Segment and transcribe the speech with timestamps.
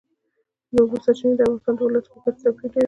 [0.73, 2.79] د اوبو سرچینې د افغانستان د ولایاتو په کچه توپیر لري.